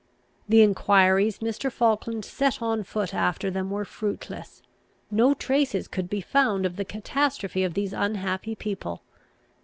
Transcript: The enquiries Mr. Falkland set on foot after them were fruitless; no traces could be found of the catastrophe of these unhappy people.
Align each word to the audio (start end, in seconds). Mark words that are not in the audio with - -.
The 0.49 0.63
enquiries 0.63 1.37
Mr. 1.41 1.71
Falkland 1.71 2.25
set 2.25 2.59
on 2.59 2.81
foot 2.81 3.13
after 3.13 3.51
them 3.51 3.69
were 3.69 3.85
fruitless; 3.85 4.63
no 5.11 5.35
traces 5.35 5.87
could 5.87 6.09
be 6.09 6.21
found 6.21 6.65
of 6.65 6.75
the 6.75 6.85
catastrophe 6.85 7.63
of 7.63 7.75
these 7.75 7.93
unhappy 7.93 8.55
people. 8.55 9.03